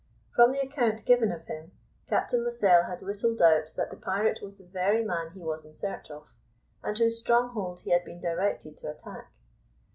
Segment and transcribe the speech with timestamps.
[0.35, 1.73] From the account given of him,
[2.07, 5.75] Captain Lascelles had little doubt that the pirate was the very man he was in
[5.75, 6.33] search of,
[6.81, 9.31] and whose stronghold he had been directed to attack.